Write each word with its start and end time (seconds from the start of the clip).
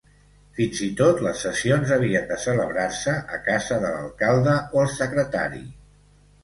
Fins 0.59 0.79
i 0.85 0.87
tot 1.01 1.21
les 1.25 1.43
sessions 1.47 1.93
havien 1.97 2.25
de 2.31 2.39
celebrar-se 2.47 3.15
a 3.39 3.41
casa 3.51 3.81
de 3.85 3.93
l'alcalde 3.99 4.59
o 4.75 4.85
el 4.87 4.93
secretari. 5.01 5.65